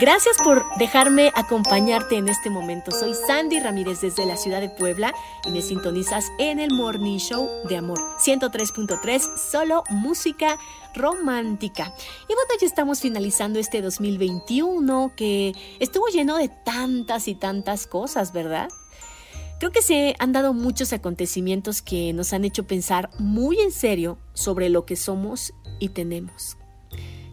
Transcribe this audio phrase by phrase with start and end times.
[0.00, 2.90] Gracias por dejarme acompañarte en este momento.
[2.90, 5.12] Soy Sandy Ramírez desde la ciudad de Puebla
[5.46, 10.58] y me sintonizas en el Morning Show de Amor 103.3, solo música
[10.94, 11.92] romántica.
[12.30, 18.32] Y bueno, ya estamos finalizando este 2021 que estuvo lleno de tantas y tantas cosas,
[18.32, 18.70] ¿verdad?
[19.58, 24.16] Creo que se han dado muchos acontecimientos que nos han hecho pensar muy en serio
[24.32, 26.56] sobre lo que somos y tenemos.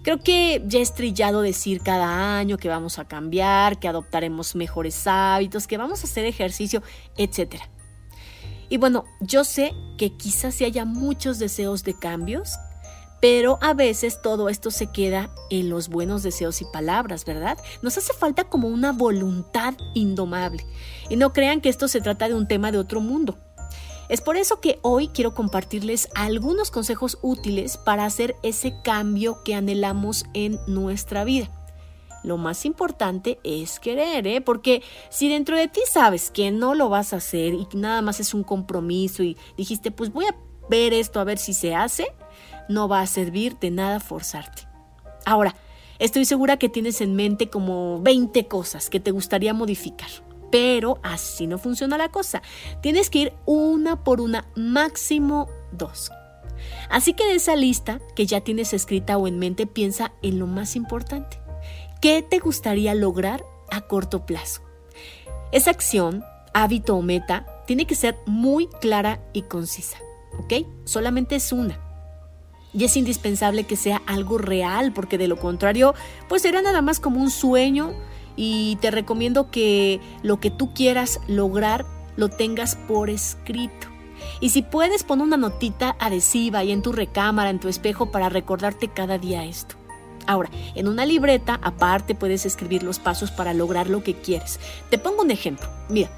[0.07, 5.05] Creo que ya es trillado decir cada año que vamos a cambiar, que adoptaremos mejores
[5.05, 6.81] hábitos, que vamos a hacer ejercicio,
[7.17, 7.55] etc.
[8.69, 12.53] Y bueno, yo sé que quizás se haya muchos deseos de cambios,
[13.19, 17.57] pero a veces todo esto se queda en los buenos deseos y palabras, ¿verdad?
[17.81, 20.65] Nos hace falta como una voluntad indomable.
[21.09, 23.37] Y no crean que esto se trata de un tema de otro mundo.
[24.09, 29.53] Es por eso que hoy quiero compartirles algunos consejos útiles para hacer ese cambio que
[29.53, 31.49] anhelamos en nuestra vida.
[32.23, 34.41] Lo más importante es querer, ¿eh?
[34.41, 38.19] porque si dentro de ti sabes que no lo vas a hacer y nada más
[38.19, 40.35] es un compromiso y dijiste, pues voy a
[40.69, 42.07] ver esto a ver si se hace,
[42.69, 44.67] no va a servir de nada forzarte.
[45.25, 45.55] Ahora,
[45.99, 50.09] estoy segura que tienes en mente como 20 cosas que te gustaría modificar.
[50.51, 52.41] Pero así no funciona la cosa.
[52.81, 56.11] Tienes que ir una por una, máximo dos.
[56.89, 60.47] Así que de esa lista que ya tienes escrita o en mente, piensa en lo
[60.47, 61.39] más importante.
[62.01, 64.61] ¿Qué te gustaría lograr a corto plazo?
[65.51, 66.23] Esa acción,
[66.53, 69.97] hábito o meta tiene que ser muy clara y concisa.
[70.39, 70.67] ¿Ok?
[70.85, 71.79] Solamente es una.
[72.73, 75.95] Y es indispensable que sea algo real, porque de lo contrario,
[76.29, 77.93] pues será nada más como un sueño
[78.37, 83.87] y te recomiendo que lo que tú quieras lograr lo tengas por escrito.
[84.39, 88.29] Y si puedes, pon una notita adhesiva ahí en tu recámara, en tu espejo, para
[88.29, 89.75] recordarte cada día esto.
[90.27, 94.59] Ahora, en una libreta, aparte, puedes escribir los pasos para lograr lo que quieres.
[94.89, 95.69] Te pongo un ejemplo.
[95.89, 96.09] Mira,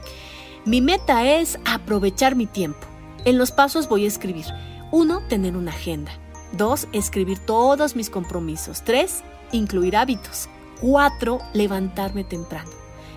[0.66, 2.79] mi meta es aprovechar mi tiempo.
[3.25, 4.46] En los pasos voy a escribir.
[4.91, 6.12] Uno, tener una agenda.
[6.53, 8.84] Dos, escribir todos mis compromisos.
[8.84, 10.50] Tres, incluir hábitos.
[10.81, 11.40] 4.
[11.53, 12.69] Levantarme temprano.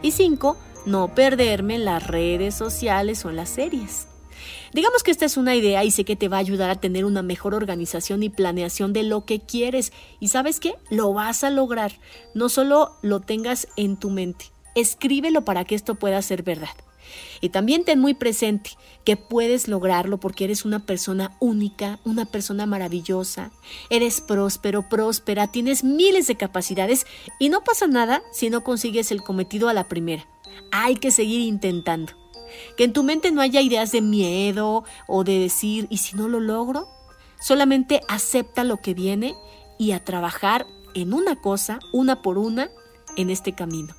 [0.02, 0.56] Y 5.
[0.86, 4.08] No perderme en las redes sociales o en las series.
[4.72, 7.04] Digamos que esta es una idea y sé que te va a ayudar a tener
[7.04, 9.92] una mejor organización y planeación de lo que quieres.
[10.18, 10.74] Y sabes qué?
[10.90, 11.92] Lo vas a lograr.
[12.34, 16.70] No solo lo tengas en tu mente, escríbelo para que esto pueda ser verdad.
[17.40, 18.70] Y también ten muy presente
[19.04, 23.50] que puedes lograrlo porque eres una persona única, una persona maravillosa,
[23.90, 27.06] eres próspero, próspera, tienes miles de capacidades
[27.38, 30.26] y no pasa nada si no consigues el cometido a la primera.
[30.70, 32.12] Hay que seguir intentando.
[32.76, 36.28] Que en tu mente no haya ideas de miedo o de decir, ¿y si no
[36.28, 36.88] lo logro?
[37.40, 39.34] Solamente acepta lo que viene
[39.78, 42.70] y a trabajar en una cosa, una por una,
[43.16, 43.94] en este camino.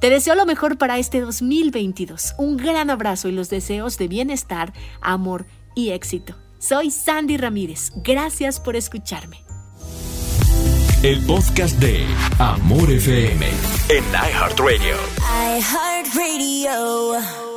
[0.00, 2.34] Te deseo lo mejor para este 2022.
[2.38, 6.34] Un gran abrazo y los deseos de bienestar, amor y éxito.
[6.58, 7.92] Soy Sandy Ramírez.
[7.96, 9.44] Gracias por escucharme.
[11.02, 12.04] El podcast de
[12.40, 13.46] Amor FM
[13.88, 14.96] en iHeartRadio.
[15.56, 17.47] iHeartRadio.